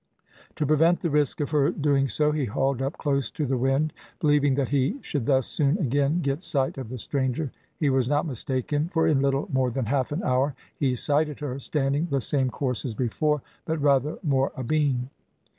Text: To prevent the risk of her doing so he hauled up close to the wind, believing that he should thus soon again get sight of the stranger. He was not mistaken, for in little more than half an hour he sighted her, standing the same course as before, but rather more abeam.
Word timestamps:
To 0.55 0.65
prevent 0.65 1.01
the 1.01 1.11
risk 1.11 1.41
of 1.41 1.51
her 1.51 1.69
doing 1.69 2.07
so 2.07 2.31
he 2.31 2.45
hauled 2.45 2.81
up 2.81 2.97
close 2.97 3.29
to 3.29 3.45
the 3.45 3.55
wind, 3.59 3.93
believing 4.19 4.55
that 4.55 4.69
he 4.69 4.97
should 5.01 5.27
thus 5.27 5.45
soon 5.45 5.77
again 5.77 6.21
get 6.21 6.41
sight 6.41 6.79
of 6.79 6.89
the 6.89 6.97
stranger. 6.97 7.51
He 7.77 7.91
was 7.91 8.09
not 8.09 8.25
mistaken, 8.25 8.89
for 8.89 9.05
in 9.05 9.19
little 9.21 9.47
more 9.53 9.69
than 9.69 9.85
half 9.85 10.11
an 10.11 10.23
hour 10.23 10.55
he 10.75 10.95
sighted 10.95 11.39
her, 11.41 11.59
standing 11.59 12.07
the 12.09 12.19
same 12.19 12.49
course 12.49 12.83
as 12.83 12.95
before, 12.95 13.43
but 13.67 13.79
rather 13.79 14.17
more 14.23 14.51
abeam. 14.57 15.11